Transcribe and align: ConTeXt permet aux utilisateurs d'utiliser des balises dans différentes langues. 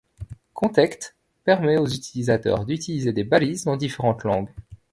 ConTeXt 0.55 1.15
permet 1.43 1.77
aux 1.77 1.85
utilisateurs 1.87 2.65
d'utiliser 2.65 3.13
des 3.13 3.23
balises 3.23 3.65
dans 3.65 3.77
différentes 3.77 4.23
langues. 4.23 4.49